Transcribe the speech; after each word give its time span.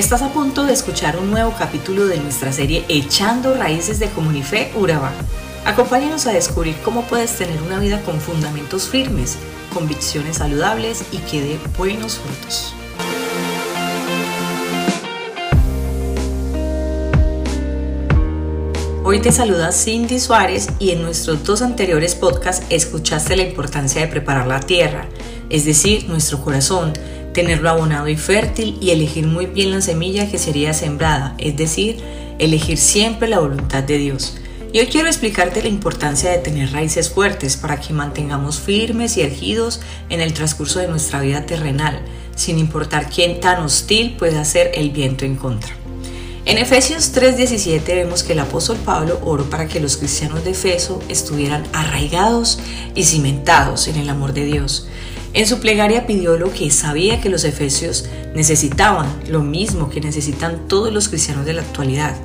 Estás 0.00 0.22
a 0.22 0.32
punto 0.32 0.64
de 0.64 0.72
escuchar 0.72 1.18
un 1.18 1.30
nuevo 1.30 1.52
capítulo 1.58 2.06
de 2.06 2.18
nuestra 2.18 2.54
serie 2.54 2.86
Echando 2.88 3.54
Raíces 3.54 3.98
de 3.98 4.08
Comunife 4.08 4.72
Urabá. 4.74 5.12
Acompáñanos 5.66 6.26
a 6.26 6.32
descubrir 6.32 6.74
cómo 6.82 7.02
puedes 7.02 7.36
tener 7.36 7.60
una 7.60 7.78
vida 7.78 8.00
con 8.00 8.18
fundamentos 8.18 8.88
firmes, 8.88 9.36
convicciones 9.74 10.38
saludables 10.38 11.04
y 11.12 11.18
que 11.18 11.42
dé 11.42 11.58
buenos 11.76 12.16
frutos. 12.16 12.72
Hoy 19.04 19.20
te 19.20 19.32
saluda 19.32 19.70
Cindy 19.70 20.18
Suárez 20.18 20.68
y 20.78 20.92
en 20.92 21.02
nuestros 21.02 21.44
dos 21.44 21.60
anteriores 21.60 22.14
podcasts 22.14 22.64
escuchaste 22.70 23.36
la 23.36 23.42
importancia 23.42 24.00
de 24.00 24.08
preparar 24.08 24.46
la 24.46 24.60
tierra, 24.60 25.10
es 25.50 25.66
decir, 25.66 26.08
nuestro 26.08 26.42
corazón, 26.42 26.94
tenerlo 27.32 27.70
abonado 27.70 28.08
y 28.08 28.16
fértil 28.16 28.78
y 28.80 28.90
elegir 28.90 29.26
muy 29.26 29.46
bien 29.46 29.70
la 29.70 29.80
semilla 29.80 30.30
que 30.30 30.38
sería 30.38 30.72
sembrada, 30.74 31.34
es 31.38 31.56
decir, 31.56 31.98
elegir 32.38 32.78
siempre 32.78 33.28
la 33.28 33.38
voluntad 33.38 33.82
de 33.82 33.98
Dios. 33.98 34.36
Y 34.72 34.78
hoy 34.78 34.86
quiero 34.86 35.08
explicarte 35.08 35.62
la 35.62 35.68
importancia 35.68 36.30
de 36.30 36.38
tener 36.38 36.72
raíces 36.72 37.10
fuertes 37.10 37.56
para 37.56 37.80
que 37.80 37.92
mantengamos 37.92 38.60
firmes 38.60 39.16
y 39.16 39.22
erguidos 39.22 39.80
en 40.10 40.20
el 40.20 40.32
transcurso 40.32 40.78
de 40.78 40.86
nuestra 40.86 41.20
vida 41.20 41.44
terrenal, 41.44 42.00
sin 42.36 42.58
importar 42.58 43.10
quién 43.10 43.40
tan 43.40 43.62
hostil 43.62 44.16
pueda 44.16 44.44
ser 44.44 44.70
el 44.74 44.90
viento 44.90 45.24
en 45.24 45.34
contra. 45.34 45.74
En 46.46 46.56
Efesios 46.56 47.12
3:17 47.12 47.94
vemos 47.94 48.22
que 48.22 48.32
el 48.32 48.38
apóstol 48.38 48.78
Pablo 48.84 49.20
oró 49.22 49.50
para 49.50 49.66
que 49.66 49.80
los 49.80 49.96
cristianos 49.96 50.44
de 50.44 50.52
Efeso 50.52 51.02
estuvieran 51.08 51.64
arraigados 51.72 52.60
y 52.94 53.04
cimentados 53.04 53.88
en 53.88 53.96
el 53.96 54.08
amor 54.08 54.32
de 54.32 54.46
Dios. 54.46 54.88
En 55.32 55.46
su 55.46 55.60
plegaria 55.60 56.06
pidió 56.06 56.36
lo 56.36 56.52
que 56.52 56.70
sabía 56.70 57.20
que 57.20 57.28
los 57.28 57.44
efesios 57.44 58.06
necesitaban, 58.34 59.06
lo 59.28 59.42
mismo 59.42 59.88
que 59.88 60.00
necesitan 60.00 60.66
todos 60.66 60.92
los 60.92 61.08
cristianos 61.08 61.46
de 61.46 61.52
la 61.52 61.62
actualidad. 61.62 62.16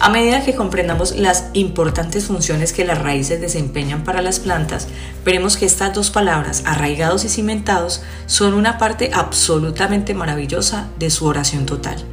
A 0.00 0.10
medida 0.10 0.44
que 0.44 0.56
comprendamos 0.56 1.16
las 1.16 1.46
importantes 1.52 2.24
funciones 2.24 2.72
que 2.72 2.84
las 2.84 2.98
raíces 2.98 3.40
desempeñan 3.40 4.02
para 4.02 4.20
las 4.20 4.40
plantas, 4.40 4.88
veremos 5.24 5.56
que 5.56 5.66
estas 5.66 5.94
dos 5.94 6.10
palabras, 6.10 6.64
arraigados 6.66 7.24
y 7.24 7.28
cimentados, 7.28 8.02
son 8.26 8.54
una 8.54 8.78
parte 8.78 9.12
absolutamente 9.14 10.12
maravillosa 10.12 10.88
de 10.98 11.10
su 11.10 11.26
oración 11.26 11.64
total. 11.64 12.04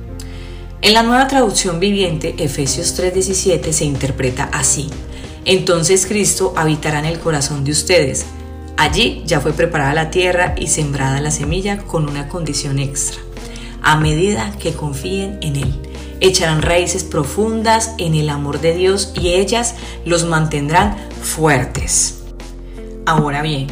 En 0.83 0.93
la 0.93 1.03
nueva 1.03 1.27
traducción 1.27 1.79
viviente, 1.79 2.35
Efesios 2.37 2.95
3:17 2.95 3.73
se 3.73 3.85
interpreta 3.85 4.49
así. 4.53 4.89
Entonces 5.45 6.05
Cristo 6.05 6.53
habitará 6.55 6.99
en 6.99 7.05
el 7.05 7.19
corazón 7.19 7.63
de 7.63 7.71
ustedes. 7.71 8.25
Allí 8.81 9.21
ya 9.27 9.39
fue 9.39 9.53
preparada 9.53 9.93
la 9.93 10.09
tierra 10.09 10.55
y 10.57 10.65
sembrada 10.65 11.21
la 11.21 11.29
semilla 11.29 11.77
con 11.77 12.09
una 12.09 12.27
condición 12.27 12.79
extra. 12.79 13.21
A 13.83 13.95
medida 13.95 14.57
que 14.57 14.73
confíen 14.73 15.37
en 15.43 15.57
Él, 15.57 15.75
echarán 16.19 16.63
raíces 16.63 17.03
profundas 17.03 17.93
en 17.99 18.15
el 18.15 18.27
amor 18.27 18.59
de 18.59 18.73
Dios 18.73 19.13
y 19.13 19.35
ellas 19.35 19.75
los 20.03 20.25
mantendrán 20.25 20.97
fuertes. 21.21 22.23
Ahora 23.05 23.43
bien, 23.43 23.67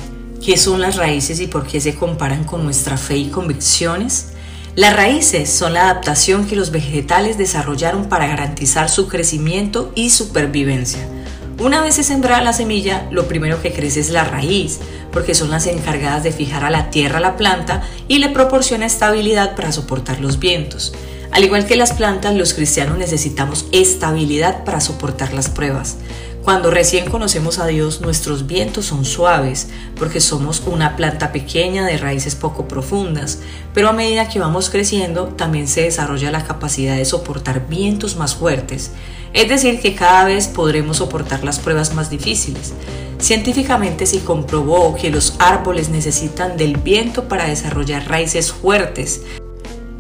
¿qué 0.46 0.58
son 0.58 0.80
las 0.80 0.96
raíces 0.96 1.40
y 1.40 1.48
por 1.48 1.66
qué 1.66 1.82
se 1.82 1.96
comparan 1.96 2.44
con 2.44 2.64
nuestra 2.64 2.96
fe 2.96 3.18
y 3.18 3.30
convicciones? 3.30 4.34
Las 4.76 4.96
raíces 4.96 5.50
son 5.50 5.74
la 5.74 5.86
adaptación 5.86 6.46
que 6.46 6.56
los 6.56 6.70
vegetales 6.70 7.36
desarrollaron 7.36 8.10
para 8.10 8.28
garantizar 8.28 8.90
su 8.90 9.08
crecimiento 9.08 9.92
y 9.96 10.12
supervivencia. 10.12 11.10
Una 11.60 11.82
vez 11.82 11.96
se 11.96 12.04
sembrada 12.04 12.42
la 12.42 12.54
semilla, 12.54 13.06
lo 13.12 13.28
primero 13.28 13.62
que 13.62 13.74
crece 13.74 14.00
es 14.00 14.12
la 14.12 14.24
raíz, 14.24 14.80
porque 15.12 15.36
son 15.36 15.52
las 15.52 15.68
encargadas 15.68 16.24
de 16.24 16.32
fijar 16.32 16.64
a 16.64 16.70
la 16.70 16.90
tierra 16.90 17.20
la 17.20 17.36
planta 17.36 17.84
y 18.08 18.20
le 18.20 18.30
proporciona 18.30 18.86
estabilidad 18.86 19.58
para 19.58 19.74
soportar 19.74 20.22
los 20.22 20.40
vientos. 20.40 20.94
Al 21.32 21.44
igual 21.44 21.66
que 21.66 21.76
las 21.76 21.92
plantas, 21.92 22.34
los 22.34 22.54
cristianos 22.54 22.98
necesitamos 22.98 23.66
estabilidad 23.74 24.64
para 24.64 24.80
soportar 24.80 25.34
las 25.34 25.50
pruebas. 25.50 25.98
Cuando 26.46 26.72
recién 26.72 27.10
conocemos 27.10 27.60
a 27.60 27.68
Dios, 27.68 28.00
nuestros 28.00 28.48
vientos 28.48 28.86
son 28.86 29.04
suaves, 29.04 29.68
porque 29.98 30.22
somos 30.22 30.64
una 30.66 30.96
planta 30.96 31.34
pequeña 31.34 31.86
de 31.86 31.98
raíces 31.98 32.36
poco 32.36 32.70
profundas, 32.70 33.40
pero 33.74 33.90
a 33.90 33.94
medida 33.94 34.30
que 34.30 34.40
vamos 34.40 34.70
creciendo, 34.70 35.26
también 35.26 35.68
se 35.68 35.82
desarrolla 35.82 36.32
la 36.32 36.46
capacidad 36.46 36.96
de 36.96 37.04
soportar 37.04 37.68
vientos 37.68 38.16
más 38.16 38.36
fuertes, 38.36 38.92
es 39.34 39.50
decir, 39.50 39.80
que 39.80 39.96
cada 39.96 40.26
vez 40.26 40.48
podremos 40.48 40.98
soportar 40.98 41.44
las 41.44 41.60
pruebas 41.60 41.94
más 41.94 42.10
difíciles. 42.10 42.74
Científicamente 43.20 44.06
se 44.06 44.24
comprobó 44.24 44.96
que 44.96 45.12
los 45.12 45.36
árboles 45.40 45.90
necesitan 45.90 46.58
del 46.58 46.78
viento 46.78 47.28
para 47.28 47.46
desarrollar 47.46 48.08
raíces 48.08 48.52
fuertes, 48.52 49.22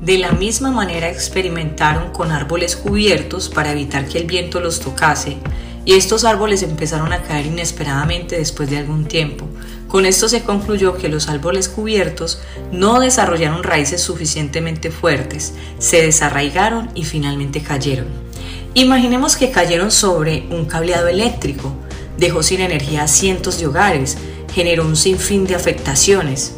de 0.01 0.17
la 0.17 0.31
misma 0.31 0.71
manera 0.71 1.09
experimentaron 1.09 2.11
con 2.13 2.31
árboles 2.31 2.77
cubiertos 2.77 3.49
para 3.49 3.73
evitar 3.73 4.07
que 4.07 4.17
el 4.17 4.25
viento 4.25 4.61
los 4.61 4.79
tocase 4.79 5.37
y 5.83 5.93
estos 5.93 6.23
árboles 6.23 6.63
empezaron 6.63 7.11
a 7.11 7.21
caer 7.23 7.47
inesperadamente 7.47 8.37
después 8.37 8.69
de 8.69 8.77
algún 8.77 9.05
tiempo. 9.05 9.47
Con 9.89 10.05
esto 10.05 10.29
se 10.29 10.43
concluyó 10.43 10.95
que 10.97 11.09
los 11.09 11.27
árboles 11.27 11.67
cubiertos 11.67 12.39
no 12.71 12.99
desarrollaron 12.99 13.63
raíces 13.63 14.01
suficientemente 14.01 14.89
fuertes, 14.89 15.53
se 15.79 16.01
desarraigaron 16.01 16.91
y 16.95 17.03
finalmente 17.03 17.61
cayeron. 17.61 18.28
Imaginemos 18.75 19.35
que 19.35 19.49
cayeron 19.49 19.91
sobre 19.91 20.45
un 20.51 20.65
cableado 20.65 21.07
eléctrico, 21.07 21.73
dejó 22.17 22.43
sin 22.43 22.61
energía 22.61 23.03
a 23.03 23.07
cientos 23.07 23.59
de 23.59 23.67
hogares, 23.67 24.17
generó 24.53 24.85
un 24.85 24.95
sinfín 24.95 25.45
de 25.45 25.55
afectaciones. 25.55 26.53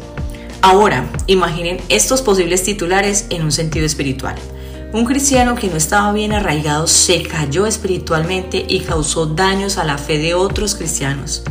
Ahora, 0.60 1.10
imaginen 1.26 1.78
estos 1.88 2.22
posibles 2.22 2.62
titulares 2.62 3.26
en 3.30 3.42
un 3.42 3.50
sentido 3.50 3.86
espiritual. 3.86 4.36
Un 4.92 5.06
cristiano 5.06 5.54
que 5.54 5.68
no 5.68 5.76
estaba 5.76 6.12
bien 6.12 6.32
arraigado 6.32 6.86
se 6.86 7.22
cayó 7.22 7.66
espiritualmente 7.66 8.64
y 8.68 8.80
causó 8.80 9.24
daños 9.24 9.78
a 9.78 9.84
la 9.84 9.96
fe 9.96 10.18
de 10.18 10.34
otros 10.34 10.74
cristianos. 10.74 11.42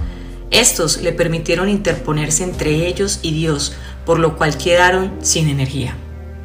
Estos 0.51 1.01
le 1.01 1.11
permitieron 1.11 1.67
interponerse 1.67 2.43
entre 2.43 2.87
ellos 2.87 3.19
y 3.23 3.31
Dios, 3.31 3.73
por 4.05 4.19
lo 4.19 4.37
cual 4.37 4.57
quedaron 4.57 5.11
sin 5.21 5.49
energía. 5.49 5.95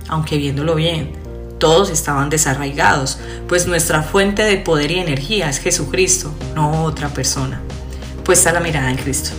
Aunque 0.09 0.38
viéndolo 0.38 0.75
bien, 0.75 1.12
todos 1.58 1.90
estaban 1.90 2.30
desarraigados, 2.30 3.18
pues 3.48 3.66
nuestra 3.66 4.02
fuente 4.02 4.42
de 4.42 4.58
poder 4.58 4.90
y 4.90 4.98
energía 4.98 5.48
es 5.48 5.58
Jesucristo, 5.58 6.32
no 6.54 6.84
otra 6.84 7.08
persona. 7.08 7.60
Puesta 8.24 8.52
la 8.52 8.60
mirada 8.60 8.90
en 8.90 8.96
Cristo. 8.96 9.30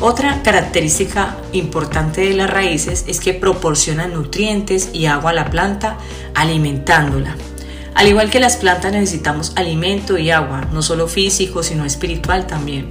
Otra 0.00 0.42
característica 0.42 1.36
importante 1.52 2.20
de 2.20 2.34
las 2.34 2.50
raíces 2.50 3.04
es 3.08 3.18
que 3.18 3.32
proporcionan 3.32 4.12
nutrientes 4.12 4.90
y 4.92 5.06
agua 5.06 5.30
a 5.30 5.34
la 5.34 5.50
planta 5.50 5.96
alimentándola. 6.34 7.34
Al 7.94 8.06
igual 8.06 8.30
que 8.30 8.38
las 8.38 8.58
plantas 8.58 8.92
necesitamos 8.92 9.52
alimento 9.56 10.18
y 10.18 10.30
agua, 10.30 10.68
no 10.70 10.82
solo 10.82 11.08
físico, 11.08 11.62
sino 11.62 11.86
espiritual 11.86 12.46
también, 12.46 12.90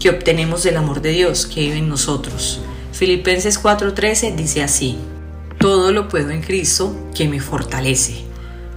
que 0.00 0.08
obtenemos 0.08 0.62
del 0.62 0.78
amor 0.78 1.02
de 1.02 1.10
Dios 1.10 1.46
que 1.46 1.60
vive 1.60 1.76
en 1.76 1.88
nosotros. 1.90 2.60
Filipenses 2.92 3.62
4:13 3.62 4.34
dice 4.34 4.62
así, 4.62 4.98
todo 5.58 5.92
lo 5.92 6.08
puedo 6.08 6.30
en 6.30 6.42
Cristo 6.42 6.94
que 7.14 7.28
me 7.28 7.40
fortalece 7.40 8.28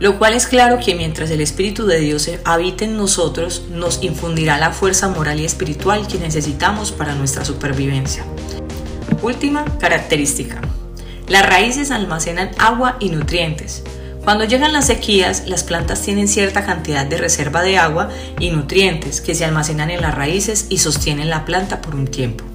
lo 0.01 0.17
cual 0.17 0.33
es 0.33 0.47
claro 0.47 0.79
que 0.83 0.95
mientras 0.95 1.29
el 1.29 1.41
Espíritu 1.41 1.85
de 1.85 1.99
Dios 1.99 2.27
habite 2.43 2.85
en 2.85 2.97
nosotros, 2.97 3.65
nos 3.69 4.01
infundirá 4.01 4.57
la 4.57 4.71
fuerza 4.71 5.07
moral 5.09 5.39
y 5.39 5.45
espiritual 5.45 6.07
que 6.07 6.17
necesitamos 6.17 6.91
para 6.91 7.13
nuestra 7.13 7.45
supervivencia. 7.45 8.25
Última 9.21 9.63
característica. 9.77 10.59
Las 11.27 11.45
raíces 11.45 11.91
almacenan 11.91 12.49
agua 12.57 12.97
y 12.99 13.09
nutrientes. 13.09 13.83
Cuando 14.23 14.43
llegan 14.45 14.73
las 14.73 14.87
sequías, 14.87 15.47
las 15.47 15.63
plantas 15.63 16.01
tienen 16.01 16.27
cierta 16.27 16.65
cantidad 16.65 17.05
de 17.05 17.17
reserva 17.17 17.61
de 17.61 17.77
agua 17.77 18.09
y 18.39 18.49
nutrientes 18.49 19.21
que 19.21 19.35
se 19.35 19.45
almacenan 19.45 19.91
en 19.91 20.01
las 20.01 20.15
raíces 20.15 20.65
y 20.69 20.79
sostienen 20.79 21.29
la 21.29 21.45
planta 21.45 21.79
por 21.79 21.93
un 21.93 22.07
tiempo. 22.07 22.50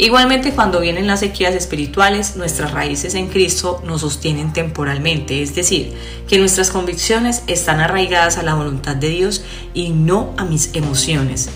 Igualmente 0.00 0.52
cuando 0.52 0.78
vienen 0.78 1.08
las 1.08 1.20
sequías 1.20 1.56
espirituales, 1.56 2.36
nuestras 2.36 2.70
raíces 2.70 3.14
en 3.14 3.26
Cristo 3.26 3.82
nos 3.84 4.02
sostienen 4.02 4.52
temporalmente, 4.52 5.42
es 5.42 5.56
decir, 5.56 5.92
que 6.28 6.38
nuestras 6.38 6.70
convicciones 6.70 7.42
están 7.48 7.80
arraigadas 7.80 8.38
a 8.38 8.44
la 8.44 8.54
voluntad 8.54 8.94
de 8.94 9.08
Dios 9.08 9.42
y 9.74 9.88
no 9.88 10.34
a 10.36 10.44
mis 10.44 10.70
emociones. 10.74 11.50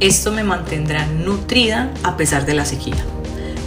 Esto 0.00 0.32
me 0.32 0.44
mantendrá 0.44 1.06
nutrida 1.06 1.90
a 2.02 2.18
pesar 2.18 2.44
de 2.44 2.54
la 2.54 2.66
sequía. 2.66 3.02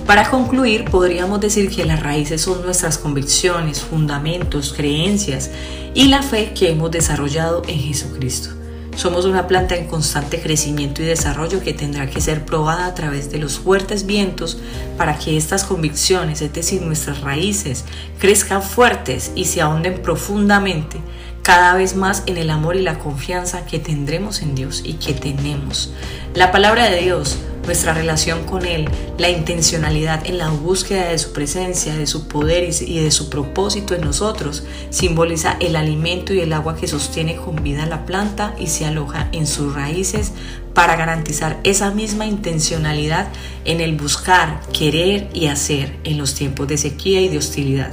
Para 0.05 0.29
concluir, 0.29 0.85
podríamos 0.85 1.41
decir 1.41 1.71
que 1.71 1.85
las 1.85 2.03
raíces 2.03 2.41
son 2.41 2.61
nuestras 2.61 2.99
convicciones, 2.99 3.81
fundamentos, 3.81 4.71
creencias 4.71 5.49
y 5.95 6.09
la 6.09 6.21
fe 6.21 6.53
que 6.53 6.69
hemos 6.69 6.91
desarrollado 6.91 7.63
en 7.67 7.79
Jesucristo. 7.79 8.60
Somos 8.95 9.25
una 9.25 9.47
planta 9.47 9.75
en 9.75 9.87
constante 9.87 10.41
crecimiento 10.41 11.01
y 11.01 11.05
desarrollo 11.05 11.61
que 11.61 11.73
tendrá 11.73 12.09
que 12.09 12.21
ser 12.21 12.45
probada 12.45 12.85
a 12.85 12.93
través 12.93 13.31
de 13.31 13.39
los 13.39 13.57
fuertes 13.57 14.05
vientos 14.05 14.57
para 14.97 15.17
que 15.17 15.37
estas 15.37 15.63
convicciones, 15.63 16.41
es 16.41 16.53
decir, 16.53 16.81
nuestras 16.81 17.21
raíces, 17.21 17.85
crezcan 18.19 18.61
fuertes 18.61 19.31
y 19.33 19.45
se 19.45 19.61
ahonden 19.61 20.01
profundamente 20.01 20.97
cada 21.41 21.73
vez 21.75 21.95
más 21.95 22.23
en 22.27 22.37
el 22.37 22.49
amor 22.49 22.75
y 22.75 22.81
la 22.81 22.99
confianza 22.99 23.65
que 23.65 23.79
tendremos 23.79 24.41
en 24.41 24.55
Dios 24.55 24.81
y 24.85 24.93
que 24.93 25.13
tenemos. 25.13 25.93
La 26.35 26.51
palabra 26.51 26.89
de 26.89 27.01
Dios 27.01 27.37
nuestra 27.65 27.93
relación 27.93 28.43
con 28.45 28.65
Él, 28.65 28.89
la 29.17 29.29
intencionalidad 29.29 30.25
en 30.25 30.37
la 30.37 30.49
búsqueda 30.49 31.09
de 31.09 31.17
su 31.17 31.31
presencia, 31.33 31.95
de 31.95 32.07
su 32.07 32.27
poder 32.27 32.69
y 32.81 32.99
de 32.99 33.11
su 33.11 33.29
propósito 33.29 33.95
en 33.95 34.01
nosotros, 34.01 34.63
simboliza 34.89 35.57
el 35.59 35.75
alimento 35.75 36.33
y 36.33 36.39
el 36.39 36.53
agua 36.53 36.75
que 36.75 36.87
sostiene 36.87 37.35
con 37.35 37.63
vida 37.63 37.85
la 37.85 38.05
planta 38.05 38.55
y 38.59 38.67
se 38.67 38.85
aloja 38.85 39.29
en 39.31 39.47
sus 39.47 39.73
raíces 39.73 40.33
para 40.73 40.95
garantizar 40.95 41.59
esa 41.63 41.91
misma 41.91 42.25
intencionalidad 42.25 43.27
en 43.65 43.81
el 43.81 43.95
buscar, 43.95 44.61
querer 44.71 45.29
y 45.33 45.47
hacer 45.47 45.97
en 46.03 46.17
los 46.17 46.33
tiempos 46.33 46.67
de 46.67 46.77
sequía 46.77 47.21
y 47.21 47.27
de 47.27 47.37
hostilidad, 47.37 47.91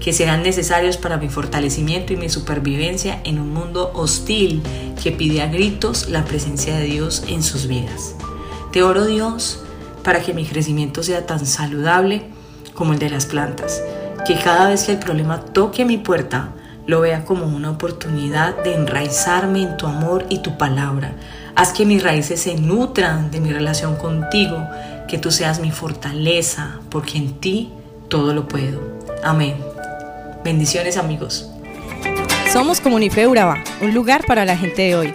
que 0.00 0.12
serán 0.12 0.42
necesarios 0.42 0.96
para 0.96 1.16
mi 1.18 1.28
fortalecimiento 1.28 2.12
y 2.12 2.16
mi 2.16 2.28
supervivencia 2.28 3.20
en 3.24 3.38
un 3.38 3.52
mundo 3.52 3.90
hostil 3.94 4.62
que 5.02 5.12
pide 5.12 5.42
a 5.42 5.46
gritos 5.46 6.08
la 6.08 6.24
presencia 6.24 6.76
de 6.76 6.84
Dios 6.84 7.24
en 7.28 7.42
sus 7.42 7.66
vidas. 7.66 8.14
Te 8.72 8.82
oro 8.82 9.04
Dios 9.04 9.62
para 10.04 10.20
que 10.20 10.32
mi 10.32 10.44
crecimiento 10.44 11.02
sea 11.02 11.26
tan 11.26 11.44
saludable 11.44 12.22
como 12.74 12.92
el 12.92 12.98
de 12.98 13.10
las 13.10 13.26
plantas, 13.26 13.82
que 14.26 14.36
cada 14.36 14.68
vez 14.68 14.84
que 14.84 14.92
el 14.92 14.98
problema 14.98 15.40
toque 15.40 15.84
mi 15.84 15.98
puerta, 15.98 16.50
lo 16.86 17.00
vea 17.00 17.24
como 17.24 17.46
una 17.46 17.70
oportunidad 17.70 18.56
de 18.62 18.74
enraizarme 18.74 19.62
en 19.62 19.76
tu 19.76 19.86
amor 19.86 20.24
y 20.28 20.38
tu 20.38 20.56
palabra. 20.56 21.12
Haz 21.54 21.72
que 21.72 21.84
mis 21.84 22.02
raíces 22.02 22.40
se 22.40 22.54
nutran 22.54 23.30
de 23.30 23.40
mi 23.40 23.52
relación 23.52 23.96
contigo, 23.96 24.66
que 25.06 25.18
tú 25.18 25.30
seas 25.30 25.60
mi 25.60 25.70
fortaleza, 25.70 26.80
porque 26.90 27.18
en 27.18 27.34
ti 27.40 27.70
todo 28.08 28.32
lo 28.32 28.48
puedo. 28.48 28.80
Amén. 29.22 29.56
Bendiciones 30.44 30.96
amigos. 30.96 31.50
Somos 32.52 32.80
Comunife 32.80 33.26
Urabá, 33.26 33.62
un 33.80 33.94
lugar 33.94 34.24
para 34.26 34.44
la 34.44 34.56
gente 34.56 34.82
de 34.82 34.96
hoy. 34.96 35.14